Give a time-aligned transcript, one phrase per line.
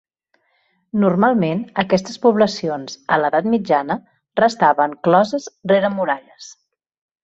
[1.03, 4.01] Normalment aquestes poblacions, a l'edat mitjana,
[4.45, 6.55] restaven closes rere muralles.